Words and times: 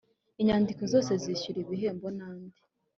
inyandiko 0.41 0.81
zose 0.93 1.11
zishyuza 1.23 1.59
ibihembo 1.63 2.07
n’andi 2.17 2.59